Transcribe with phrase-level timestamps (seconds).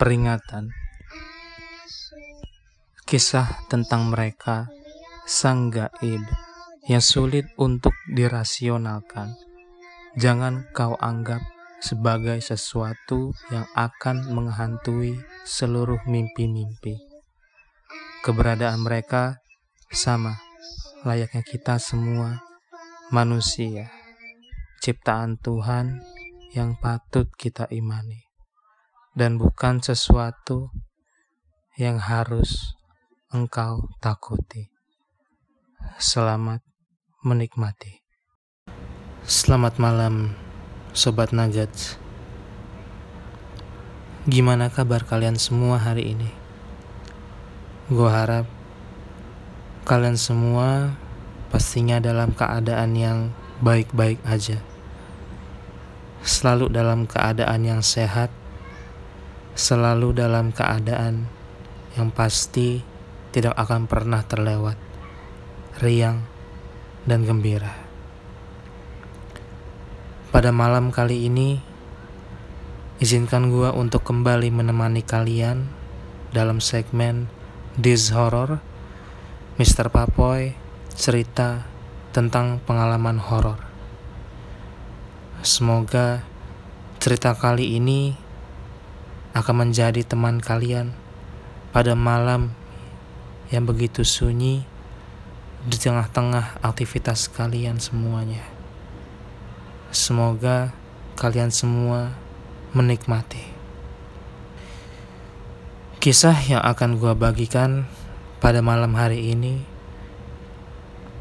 [0.00, 0.70] Peringatan
[3.04, 4.66] Kisah tentang mereka
[5.28, 6.24] sang gaib
[6.88, 9.36] yang sulit untuk dirasionalkan.
[10.16, 11.40] Jangan kau anggap
[11.84, 16.96] sebagai sesuatu yang akan menghantui seluruh mimpi-mimpi.
[18.24, 19.44] Keberadaan mereka
[19.92, 20.40] sama
[21.04, 22.40] layaknya kita semua
[23.12, 23.92] manusia,
[24.80, 26.00] ciptaan Tuhan
[26.54, 28.30] yang patut kita imani,
[29.18, 30.70] dan bukan sesuatu
[31.74, 32.78] yang harus
[33.34, 34.70] engkau takuti.
[35.98, 36.62] Selamat
[37.26, 38.06] menikmati.
[39.26, 40.38] Selamat malam,
[40.94, 41.98] Sobat Nuggets.
[44.30, 46.30] Gimana kabar kalian semua hari ini?
[47.90, 48.46] Gue harap
[49.84, 50.94] kalian semua
[51.50, 53.18] pastinya dalam keadaan yang
[53.58, 54.62] baik-baik aja.
[56.24, 58.32] Selalu dalam keadaan yang sehat,
[59.52, 61.28] selalu dalam keadaan
[62.00, 62.80] yang pasti
[63.28, 64.80] tidak akan pernah terlewat,
[65.84, 66.24] riang
[67.04, 67.76] dan gembira.
[70.32, 71.60] Pada malam kali ini,
[73.04, 75.68] izinkan gua untuk kembali menemani kalian
[76.32, 77.28] dalam segmen
[77.76, 78.64] This Horror,
[79.60, 79.92] Mr.
[79.92, 80.56] Papoy
[80.96, 81.68] cerita
[82.16, 83.73] tentang pengalaman horor.
[85.44, 86.24] Semoga
[87.04, 88.16] cerita kali ini
[89.36, 90.96] akan menjadi teman kalian
[91.68, 92.56] pada malam
[93.52, 94.64] yang begitu sunyi
[95.68, 98.40] di tengah-tengah aktivitas kalian semuanya.
[99.92, 100.72] Semoga
[101.20, 102.16] kalian semua
[102.72, 103.44] menikmati.
[106.00, 107.84] Kisah yang akan gua bagikan
[108.40, 109.60] pada malam hari ini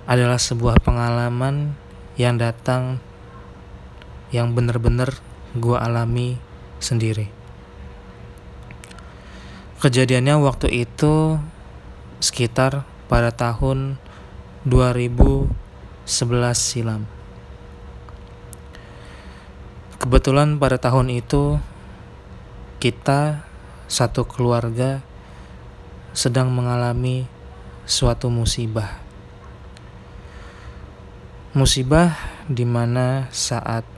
[0.07, 1.75] adalah sebuah pengalaman
[2.15, 3.03] yang datang
[4.33, 5.13] yang benar-benar
[5.53, 6.41] gua alami
[6.81, 7.29] sendiri.
[9.79, 11.37] Kejadiannya waktu itu
[12.17, 14.01] sekitar pada tahun
[14.65, 15.51] 2011
[16.57, 17.05] silam.
[20.01, 21.61] Kebetulan pada tahun itu
[22.81, 23.43] kita
[23.87, 24.99] satu keluarga
[26.15, 27.27] sedang mengalami
[27.83, 28.99] suatu musibah.
[31.53, 32.17] Musibah
[32.49, 33.92] di mana saat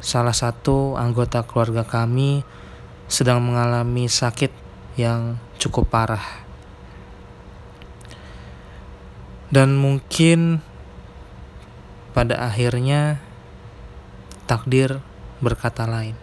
[0.00, 2.44] salah satu anggota keluarga kami
[3.06, 4.50] sedang mengalami sakit
[4.98, 6.24] yang cukup parah.
[9.46, 10.58] Dan mungkin
[12.10, 13.22] pada akhirnya
[14.50, 14.98] takdir
[15.38, 16.18] berkata lain.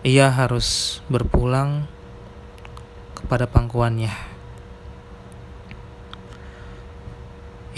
[0.00, 1.84] Ia harus berpulang
[3.18, 4.39] kepada pangkuannya.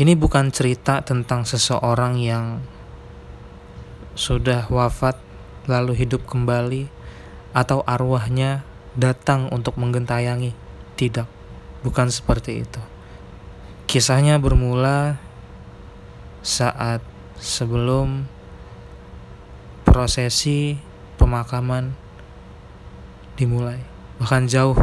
[0.02, 2.58] Ini bukan cerita tentang seseorang yang
[4.18, 5.14] sudah wafat
[5.70, 6.90] lalu hidup kembali
[7.54, 8.66] atau arwahnya
[8.98, 10.58] datang untuk menggentayangi.
[10.98, 11.30] Tidak.
[11.86, 12.82] Bukan seperti itu.
[13.86, 15.22] Kisahnya bermula
[16.42, 16.98] saat
[17.38, 18.26] sebelum
[19.86, 20.82] prosesi
[21.14, 21.94] pemakaman
[23.38, 23.78] dimulai,
[24.18, 24.74] bahkan jauh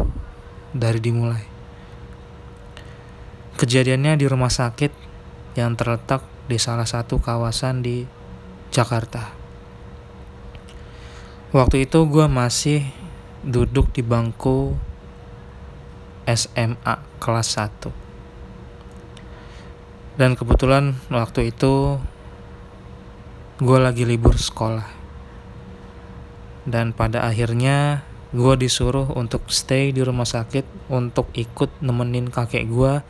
[0.72, 1.44] dari dimulai.
[3.60, 5.09] Kejadiannya di rumah sakit
[5.58, 8.06] yang terletak di salah satu kawasan di
[8.70, 9.34] Jakarta.
[11.50, 12.86] Waktu itu gue masih
[13.42, 14.76] duduk di bangku
[16.28, 18.10] SMA kelas 1
[20.20, 21.96] dan kebetulan waktu itu
[23.56, 24.84] gue lagi libur sekolah
[26.68, 28.04] dan pada akhirnya
[28.36, 33.00] gue disuruh untuk stay di rumah sakit untuk ikut nemenin kakek gue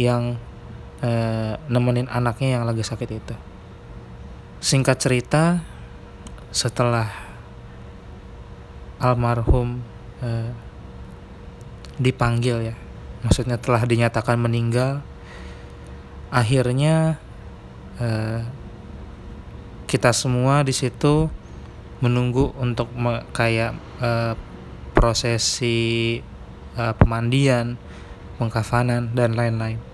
[0.00, 0.40] yang
[1.00, 3.34] eh, nemenin anaknya yang lagi sakit itu.
[4.60, 5.64] Singkat cerita
[6.52, 7.08] setelah
[9.00, 9.80] almarhum
[10.20, 10.52] eh,
[11.96, 12.76] dipanggil ya
[13.24, 15.00] maksudnya telah dinyatakan meninggal
[16.28, 17.16] akhirnya
[17.96, 18.44] eh,
[19.88, 21.32] kita semua di situ
[22.00, 23.76] menunggu untuk me, kayak
[24.96, 26.16] prosesi
[26.72, 27.76] pemandian
[28.40, 29.89] pengkafanan dan lain-lain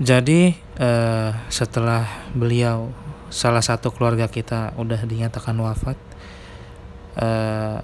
[0.00, 2.90] jadi eh, setelah beliau
[3.30, 6.00] salah satu keluarga kita udah dinyatakan wafat
[7.20, 7.78] eh,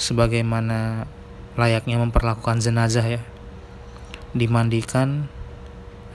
[0.00, 1.04] sebagaimana
[1.60, 3.22] layaknya memperlakukan jenazah ya
[4.32, 5.26] dimandikan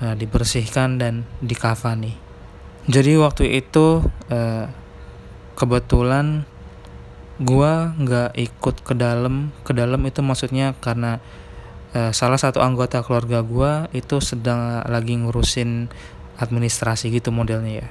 [0.02, 2.16] uh, dibersihkan dan dikafani.
[2.86, 4.66] Jadi waktu itu uh,
[5.58, 6.46] kebetulan
[7.42, 11.20] gua nggak ikut ke dalam ke dalam itu maksudnya karena
[11.96, 15.88] uh, salah satu anggota keluarga gua itu sedang lagi ngurusin
[16.36, 17.90] administrasi gitu modelnya ya.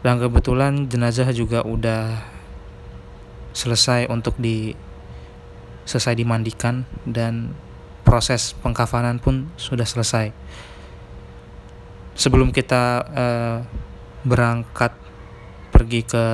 [0.00, 2.24] Dan kebetulan jenazah juga udah
[3.52, 4.72] selesai untuk di
[5.86, 7.54] selesai dimandikan dan
[8.02, 10.32] proses pengkafanan pun sudah selesai.
[12.16, 13.58] Sebelum kita uh,
[14.24, 14.96] berangkat
[15.70, 16.24] pergi ke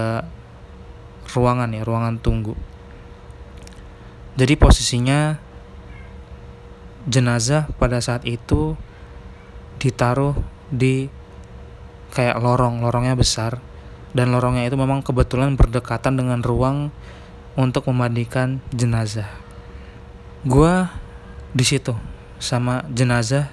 [1.33, 2.55] ruangan ya ruangan tunggu.
[4.33, 5.37] Jadi posisinya
[7.09, 8.79] jenazah pada saat itu
[9.83, 10.39] ditaruh
[10.71, 11.11] di
[12.15, 13.59] kayak lorong, lorongnya besar
[14.13, 16.93] dan lorongnya itu memang kebetulan berdekatan dengan ruang
[17.57, 19.29] untuk memandikan jenazah.
[20.45, 20.93] Gua
[21.53, 21.93] di situ
[22.43, 23.53] sama jenazah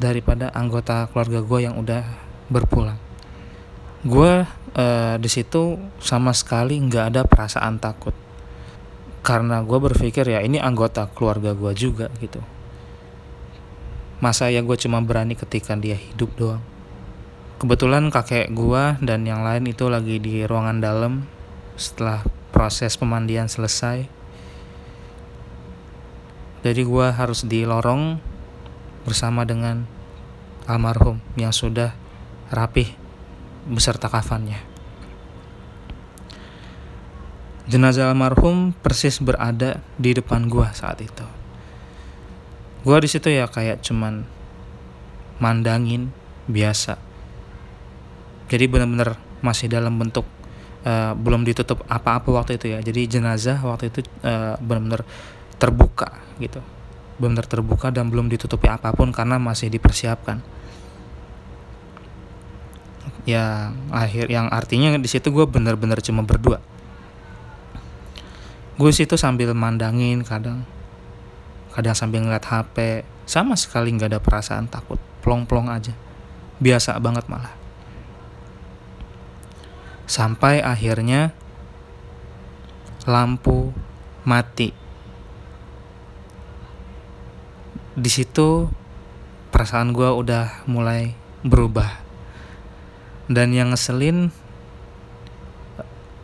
[0.00, 2.02] daripada anggota keluarga gue yang udah
[2.50, 2.98] berpulang.
[4.02, 4.42] Gue
[4.74, 8.10] uh, di situ sama sekali nggak ada perasaan takut
[9.22, 12.42] karena gue berpikir ya ini anggota keluarga gue juga gitu.
[14.18, 16.62] Masa ya gue cuma berani ketika dia hidup doang.
[17.62, 21.12] Kebetulan kakek gue dan yang lain itu lagi di ruangan dalam
[21.78, 24.10] setelah proses pemandian selesai.
[26.62, 28.18] Jadi gue harus di lorong
[29.06, 29.86] bersama dengan
[30.66, 31.94] almarhum yang sudah
[32.54, 32.90] rapih
[33.66, 34.71] beserta kafannya
[37.62, 41.22] Jenazah almarhum persis berada di depan gua saat itu.
[42.82, 44.26] Gua di situ ya kayak cuman
[45.38, 46.10] mandangin
[46.50, 46.98] biasa.
[48.50, 49.14] Jadi benar-benar
[49.46, 50.26] masih dalam bentuk
[50.82, 52.82] uh, belum ditutup apa-apa waktu itu ya.
[52.82, 55.06] Jadi jenazah waktu itu uh, benar-benar
[55.62, 56.58] terbuka gitu.
[57.22, 60.42] Benar-benar terbuka dan belum ditutupi apa pun karena masih dipersiapkan.
[63.22, 66.58] Ya akhir yang artinya di situ gue benar-benar cuma berdua
[68.76, 70.64] gue situ sambil mandangin kadang
[71.72, 75.94] kadang sambil ngeliat HP sama sekali nggak ada perasaan takut plong-plong aja.
[76.58, 77.54] Biasa banget malah.
[80.04, 81.32] Sampai akhirnya
[83.06, 83.72] lampu
[84.26, 84.74] mati.
[87.94, 88.68] Di situ
[89.54, 91.14] perasaan gue udah mulai
[91.46, 92.02] berubah.
[93.30, 94.34] Dan yang ngeselin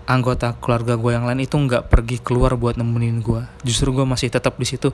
[0.08, 4.32] anggota keluarga gue yang lain itu nggak pergi keluar buat nemenin gue justru gue masih
[4.32, 4.88] tetap di situ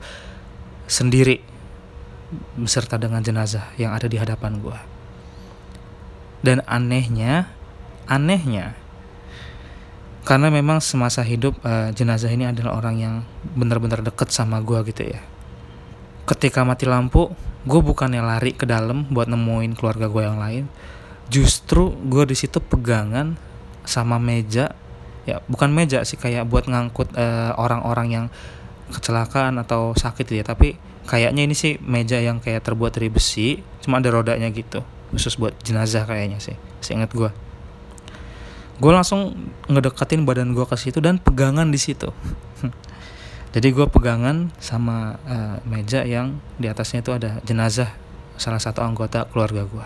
[0.85, 1.39] sendiri
[2.59, 4.77] beserta dengan jenazah yang ada di hadapan gue
[6.43, 7.47] dan anehnya
[8.11, 8.75] anehnya
[10.25, 13.15] karena memang semasa hidup uh, jenazah ini adalah orang yang
[13.53, 15.21] benar-benar deket sama gue gitu ya.
[16.25, 17.29] Ketika mati lampu
[17.61, 20.65] gue bukannya lari ke dalam buat nemuin keluarga gue yang lain.
[21.29, 23.37] Justru gue di situ pegangan
[23.85, 24.73] sama meja
[25.25, 28.25] ya bukan meja sih kayak buat ngangkut eh, orang-orang yang
[28.93, 30.45] kecelakaan atau sakit ya.
[30.45, 30.77] Tapi
[31.09, 34.85] kayaknya ini sih meja yang kayak terbuat dari besi cuma ada rodanya gitu.
[35.13, 37.31] Khusus buat jenazah kayaknya sih seingat gue
[38.75, 39.31] gue langsung
[39.71, 42.11] ngedekatin badan gue ke situ dan pegangan di situ.
[43.55, 47.87] Jadi gue pegangan sama uh, meja yang di atasnya itu ada jenazah
[48.35, 49.85] salah satu anggota keluarga gue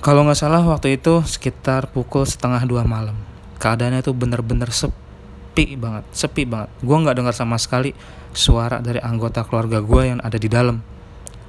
[0.00, 3.16] kalau nggak salah waktu itu sekitar pukul setengah dua malam
[3.60, 6.72] keadaannya tuh bener-bener sepi banget sepi banget.
[6.80, 7.92] Gue nggak dengar sama sekali
[8.32, 10.80] suara dari anggota keluarga gue yang ada di dalam.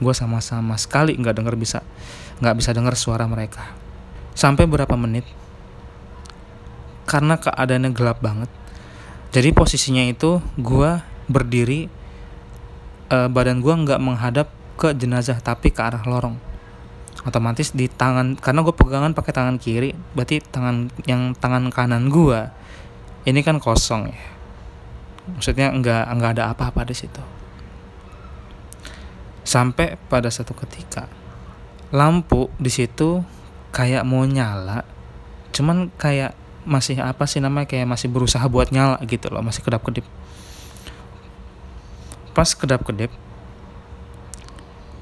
[0.03, 1.79] Gue sama-sama sekali nggak dengar bisa
[2.43, 3.71] nggak bisa dengar suara mereka.
[4.35, 5.23] Sampai berapa menit?
[7.07, 8.51] Karena keadaannya gelap banget.
[9.31, 10.91] Jadi posisinya itu gue
[11.31, 11.87] berdiri
[13.07, 16.50] uh, badan gue nggak menghadap ke jenazah tapi ke arah lorong
[17.21, 22.49] otomatis di tangan karena gue pegangan pakai tangan kiri berarti tangan yang tangan kanan gue
[23.29, 24.21] ini kan kosong ya.
[25.37, 27.21] Maksudnya nggak nggak ada apa-apa di situ.
[29.45, 31.05] Sampai pada satu ketika
[31.91, 33.21] lampu di situ
[33.75, 34.87] kayak mau nyala
[35.51, 36.31] cuman kayak
[36.63, 40.07] masih apa sih namanya kayak masih berusaha buat nyala gitu loh masih kedap kedip
[42.31, 43.11] pas kedap kedip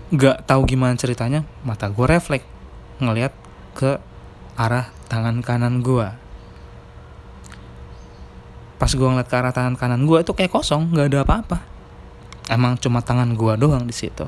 [0.10, 2.46] nggak tahu gimana ceritanya mata gue refleks
[2.98, 3.34] ngelihat
[3.78, 4.02] ke
[4.58, 6.10] arah tangan kanan gue
[8.80, 11.58] pas gue ngeliat ke arah tangan kanan gue itu kayak kosong nggak ada apa-apa.
[12.48, 14.26] Emang cuma tangan gue doang di situ.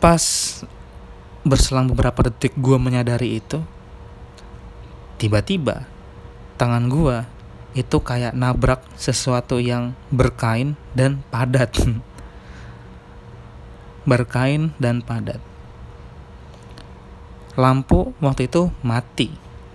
[0.00, 0.24] Pas
[1.44, 3.60] berselang beberapa detik gue menyadari itu
[5.20, 5.84] tiba-tiba
[6.56, 7.16] tangan gue
[7.76, 11.76] itu kayak nabrak sesuatu yang berkain dan padat
[14.08, 15.40] berkain dan padat.
[17.58, 19.34] Lampu waktu itu mati,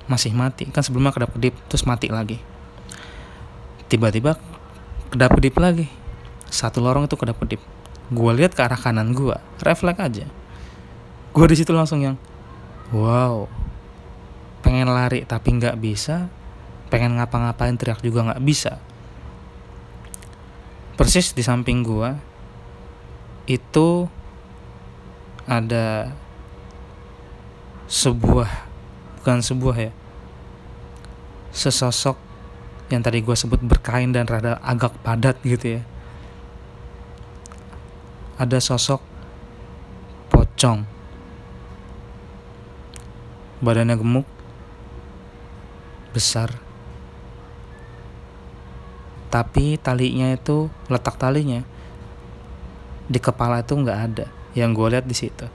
[0.09, 0.69] masih mati.
[0.69, 2.41] Kan sebelumnya kedap-kedip, terus mati lagi.
[3.91, 4.37] Tiba-tiba
[5.13, 5.85] kedap-kedip lagi.
[6.49, 7.61] Satu lorong itu kedap-kedip.
[8.09, 10.25] Gue lihat ke arah kanan gue, refleks aja.
[11.35, 12.15] Gue di situ langsung yang,
[12.95, 13.49] wow,
[14.65, 16.25] pengen lari tapi nggak bisa
[16.89, 18.81] pengen ngapa-ngapain teriak juga nggak bisa
[20.97, 22.17] persis di samping gua
[23.45, 24.09] itu
[25.45, 26.09] ada
[27.85, 28.49] sebuah
[29.21, 29.91] bukan sebuah ya
[31.55, 32.17] sesosok
[32.91, 35.81] yang tadi gue sebut berkain dan rada agak padat gitu ya.
[38.35, 39.01] Ada sosok
[40.29, 40.85] pocong.
[43.63, 44.27] Badannya gemuk
[46.13, 46.53] besar.
[49.33, 51.65] Tapi talinya itu letak talinya
[53.05, 54.25] di kepala itu nggak ada.
[54.55, 55.45] Yang gue lihat di situ.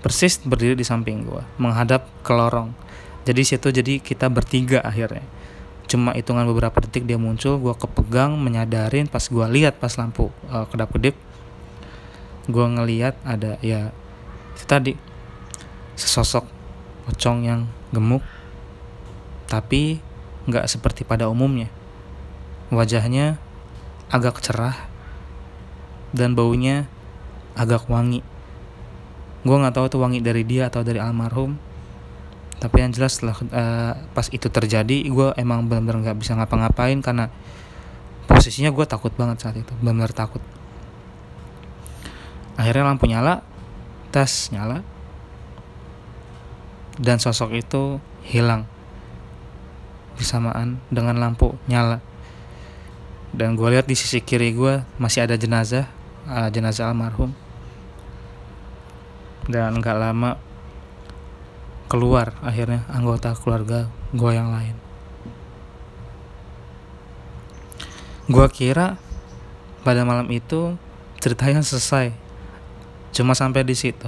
[0.00, 2.72] Persis berdiri di samping gue menghadap ke lorong.
[3.28, 5.24] Jadi situ jadi kita bertiga akhirnya.
[5.90, 10.64] Cuma hitungan beberapa detik dia muncul gue kepegang menyadarin pas gue lihat pas lampu uh,
[10.70, 11.18] kedap kedip
[12.48, 13.92] gue ngeliat ada ya
[14.64, 14.96] tadi.
[15.98, 16.48] Sesosok
[17.06, 17.60] pocong yang
[17.92, 18.24] gemuk
[19.50, 20.00] tapi
[20.46, 21.68] nggak seperti pada umumnya.
[22.70, 23.36] Wajahnya
[24.10, 24.89] agak cerah
[26.10, 26.86] dan baunya
[27.54, 28.22] agak wangi.
[29.40, 31.56] Gue nggak tahu itu wangi dari dia atau dari almarhum.
[32.60, 37.32] Tapi yang jelas setelah uh, pas itu terjadi gue emang benar-benar nggak bisa ngapa-ngapain karena
[38.28, 40.44] posisinya gue takut banget saat itu benar-benar takut.
[42.60, 43.40] Akhirnya lampu nyala
[44.12, 44.84] tes nyala
[47.00, 47.96] dan sosok itu
[48.28, 48.68] hilang
[50.20, 52.04] bersamaan dengan lampu nyala.
[53.32, 55.88] Dan gue lihat di sisi kiri gue masih ada jenazah
[56.30, 57.34] uh, jenazah almarhum.
[59.50, 60.38] Dan nggak lama
[61.90, 64.78] keluar akhirnya anggota keluarga gue yang lain.
[68.30, 68.94] Gue kira
[69.82, 70.78] pada malam itu
[71.18, 72.14] ceritanya selesai
[73.10, 74.06] cuma sampai di situ.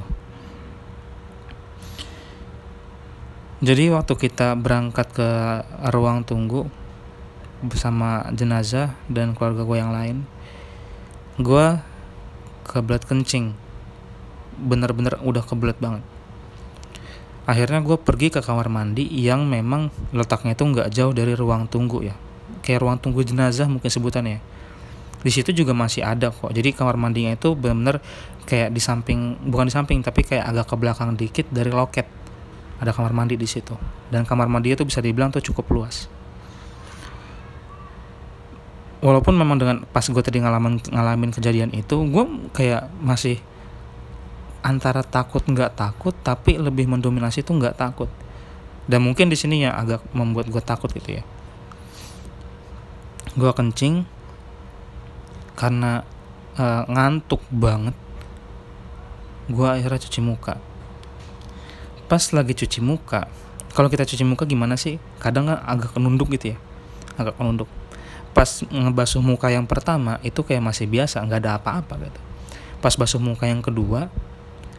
[3.62, 5.31] Jadi waktu kita berangkat ke
[5.91, 6.71] ruang tunggu
[7.62, 10.26] bersama jenazah dan keluarga gue yang lain
[11.41, 11.67] gue
[12.64, 13.54] kebelet kencing.
[14.59, 16.04] Bener-bener udah kebelet banget.
[17.42, 22.07] Akhirnya gue pergi ke kamar mandi yang memang letaknya itu nggak jauh dari ruang tunggu
[22.07, 22.14] ya.
[22.62, 24.38] Kayak ruang tunggu jenazah mungkin sebutannya
[25.23, 26.50] di situ juga masih ada kok.
[26.50, 28.02] Jadi kamar mandinya itu benar-benar
[28.42, 32.11] kayak di samping bukan di samping tapi kayak agak ke belakang dikit dari loket.
[32.83, 33.78] Ada kamar mandi di situ.
[34.11, 36.11] Dan kamar mandi itu bisa dibilang tuh cukup luas
[39.02, 43.42] walaupun memang dengan pas gue tadi ngalamin ngalamin kejadian itu gue kayak masih
[44.62, 48.06] antara takut nggak takut tapi lebih mendominasi itu nggak takut.
[48.87, 51.23] Dan mungkin di sini ya agak membuat gue takut gitu ya.
[53.35, 54.06] Gue kencing
[55.59, 56.06] karena
[56.56, 57.94] uh, ngantuk banget
[59.50, 60.62] gue akhirnya cuci muka.
[62.06, 63.26] Pas lagi cuci muka
[63.75, 65.02] kalau kita cuci muka gimana sih?
[65.18, 66.59] Kadang agak kenunduk gitu ya
[67.21, 67.68] agak kenunduk
[68.33, 72.21] pas ngebasuh muka yang pertama itu kayak masih biasa nggak ada apa-apa gitu.
[72.83, 74.09] Pas basuh muka yang kedua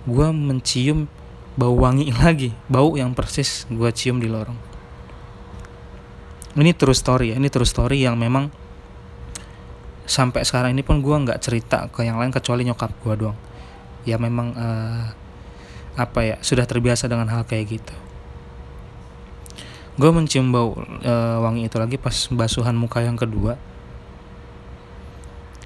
[0.04, 1.08] gue mencium
[1.56, 4.58] bau wangi lagi bau yang persis gue cium di lorong.
[6.54, 8.50] Ini terus story ya ini terus story yang memang
[10.04, 13.38] sampai sekarang ini pun gue nggak cerita ke yang lain kecuali nyokap gue doang.
[14.04, 15.06] Ya memang uh,
[15.94, 18.03] apa ya sudah terbiasa dengan hal kayak gitu
[19.94, 20.74] gue mencium bau
[21.06, 23.58] uh, wangi itu lagi pas basuhan muka yang kedua.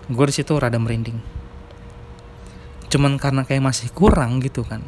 [0.08, 1.20] Gue di situ rada merinding.
[2.88, 4.84] Cuman karena kayak masih kurang gitu kan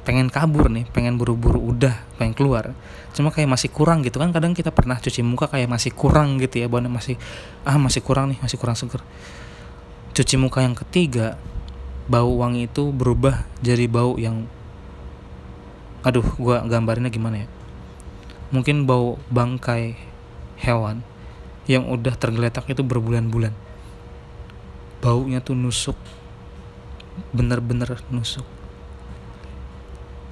[0.00, 2.74] pengen kabur nih pengen buru-buru udah pengen keluar.
[3.14, 6.58] Cuma kayak masih kurang gitu kan kadang kita pernah cuci muka kayak masih kurang gitu
[6.58, 7.14] ya baunya masih
[7.62, 9.04] ah masih kurang nih masih kurang seger.
[10.16, 11.38] Cuci muka yang ketiga
[12.10, 14.50] bau wangi itu berubah jadi bau yang
[16.02, 17.59] aduh gua gambarinnya gimana ya
[18.50, 19.94] mungkin bau bangkai
[20.60, 21.02] hewan
[21.70, 23.54] yang udah tergeletak itu berbulan-bulan.
[25.00, 25.96] Baunya tuh nusuk.
[27.30, 28.44] Bener-bener nusuk.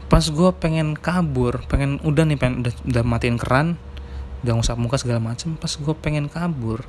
[0.08, 3.76] Pas gue pengen kabur pengen udah nih pengen udah, udah matiin keran
[4.40, 6.80] udah ngusap muka segala macem pas gue pengen kabur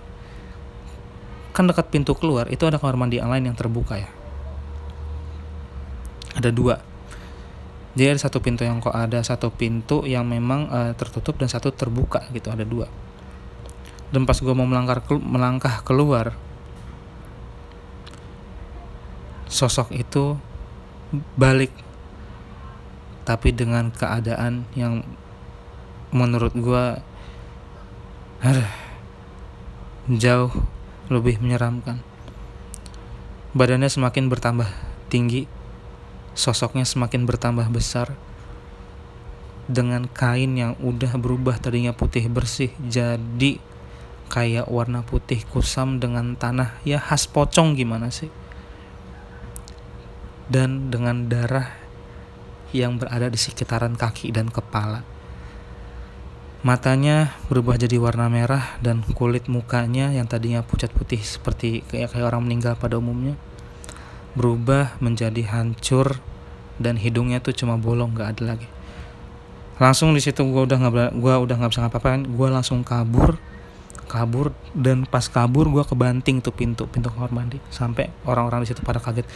[1.52, 4.08] kan dekat pintu keluar itu ada kamar mandi yang lain yang terbuka ya.
[6.40, 6.80] Ada dua
[8.00, 11.75] jadi ada satu pintu yang kok ada satu pintu yang memang uh, tertutup dan satu
[11.75, 12.88] terbuka gitu ada dua.
[14.15, 16.32] Dan pas gue mau melangkah melangkah keluar
[19.51, 20.39] sosok itu
[21.36, 21.75] balik.
[23.27, 25.03] Tapi dengan keadaan yang
[26.15, 27.03] menurut gue
[30.24, 30.56] jauh
[31.12, 32.00] lebih menyeramkan.
[33.51, 34.72] Badannya semakin bertambah
[35.12, 35.51] tinggi
[36.39, 38.15] sosoknya semakin bertambah besar.
[39.69, 43.62] Dengan kain yang udah berubah tadinya putih bersih jadi
[44.31, 46.79] kayak warna putih kusam dengan tanah.
[46.88, 48.31] Ya khas pocong gimana sih?
[50.50, 51.69] Dan dengan darah
[52.74, 55.05] yang berada di sekitaran kaki dan kepala.
[56.65, 62.25] Matanya berubah jadi warna merah dan kulit mukanya yang tadinya pucat putih seperti kayak kayak
[62.25, 63.38] orang meninggal pada umumnya
[64.38, 66.22] berubah menjadi hancur
[66.80, 68.68] dan hidungnya tuh cuma bolong nggak ada lagi.
[69.80, 73.40] Langsung di situ gue udah nggak gua udah nggak bisa ngapa-ngapain gue langsung kabur
[74.10, 77.62] kabur dan pas kabur gue kebanting tuh pintu pintu kamar mandi.
[77.70, 79.30] Sampai orang-orang di situ pada kaget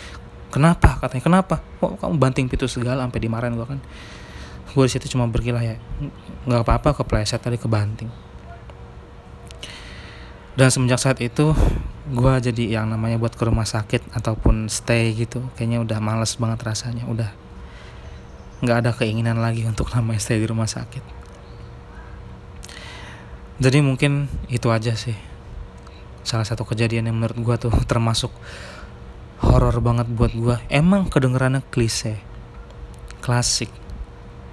[0.49, 0.97] kenapa?
[0.99, 1.55] katanya kenapa?
[1.79, 3.79] Kok kamu banting pintu segala sampai dimarahin gue kan.
[4.73, 5.77] Gue di situ cuma berkilah ya
[6.49, 8.09] nggak apa-apa kepleset tadi kebanting.
[10.53, 11.53] Dan semenjak saat itu
[12.03, 16.59] gue jadi yang namanya buat ke rumah sakit ataupun stay gitu kayaknya udah males banget
[16.59, 17.31] rasanya udah
[18.63, 21.03] nggak ada keinginan lagi untuk namanya stay di rumah sakit.
[23.59, 25.15] Jadi mungkin itu aja sih
[26.23, 28.31] salah satu kejadian yang menurut gue tuh termasuk
[29.43, 32.15] horor banget buat gue emang kedengerannya klise
[33.19, 33.67] klasik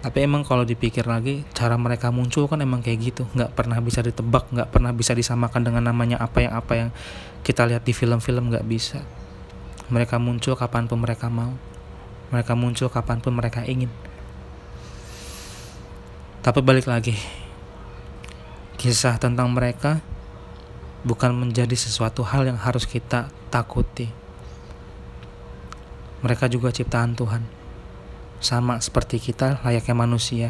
[0.00, 4.00] tapi emang kalau dipikir lagi cara mereka muncul kan emang kayak gitu nggak pernah bisa
[4.00, 6.88] ditebak nggak pernah bisa disamakan dengan namanya apa yang apa yang
[7.44, 9.04] kita lihat di film-film nggak bisa
[9.92, 11.52] mereka muncul kapan pun mereka mau
[12.30, 13.90] mereka muncul kapan pun mereka ingin.
[16.40, 17.18] Tapi balik lagi,
[18.78, 19.98] kisah tentang mereka
[21.02, 24.08] bukan menjadi sesuatu hal yang harus kita takuti.
[26.22, 27.42] Mereka juga ciptaan Tuhan,
[28.40, 30.48] sama seperti kita, layaknya manusia,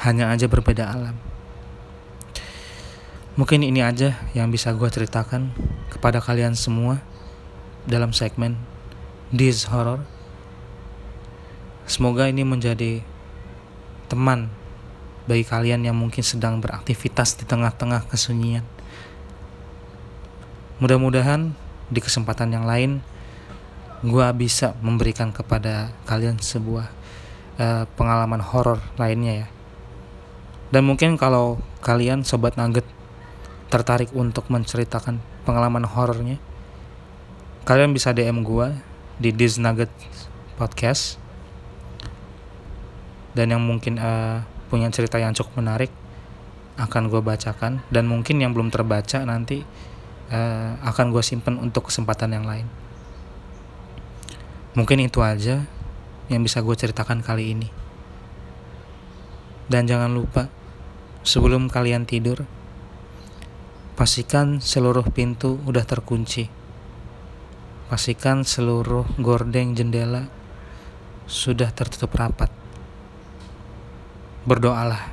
[0.00, 1.14] hanya aja berbeda alam.
[3.32, 5.52] Mungkin ini aja yang bisa gue ceritakan
[5.88, 7.00] kepada kalian semua
[7.88, 8.60] dalam segmen
[9.32, 10.04] This Horror.
[11.88, 13.00] Semoga ini menjadi
[14.12, 14.52] teman
[15.24, 18.64] bagi kalian yang mungkin sedang beraktivitas di tengah-tengah kesunyian.
[20.82, 21.56] Mudah-mudahan
[21.88, 23.00] di kesempatan yang lain
[24.02, 26.90] gue bisa memberikan kepada kalian sebuah
[27.62, 29.48] uh, pengalaman horor lainnya ya.
[30.74, 32.84] Dan mungkin kalau kalian sobat nugget
[33.70, 36.42] tertarik untuk menceritakan pengalaman horornya,
[37.62, 38.74] kalian bisa DM gue
[39.22, 39.92] di This Nugget
[40.58, 41.22] Podcast.
[43.32, 45.88] Dan yang mungkin uh, punya cerita yang cukup menarik
[46.76, 47.84] akan gue bacakan.
[47.88, 49.64] Dan mungkin yang belum terbaca nanti
[50.32, 52.68] uh, akan gue simpen untuk kesempatan yang lain.
[54.72, 55.68] Mungkin itu aja
[56.32, 57.68] yang bisa gue ceritakan kali ini.
[59.68, 60.48] Dan jangan lupa
[61.22, 62.48] sebelum kalian tidur
[63.94, 66.48] pastikan seluruh pintu udah terkunci.
[67.92, 70.32] Pastikan seluruh gordeng jendela
[71.28, 72.48] sudah tertutup rapat.
[74.48, 75.12] Berdoalah.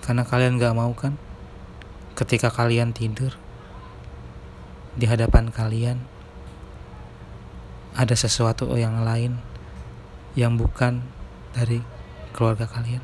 [0.00, 1.20] Karena kalian gak mau kan
[2.18, 3.32] ketika kalian tidur
[4.92, 6.04] di hadapan kalian
[7.96, 9.40] ada sesuatu yang lain
[10.38, 11.02] yang bukan
[11.54, 11.82] dari
[12.30, 13.02] keluarga kalian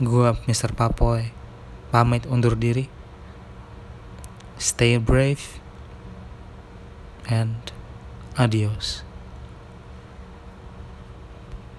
[0.00, 0.72] gua Mr.
[0.72, 1.28] Papoy
[1.92, 2.88] pamit undur diri
[4.56, 5.60] stay brave
[7.28, 7.72] and
[8.40, 9.04] adios